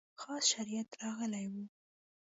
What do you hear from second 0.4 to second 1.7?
شریعت راغلی و.